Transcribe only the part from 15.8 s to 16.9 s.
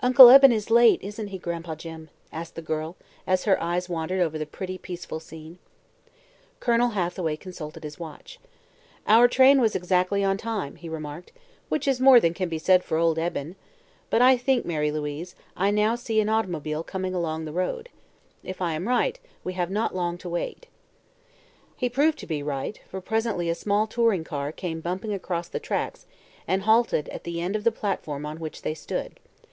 see an automobile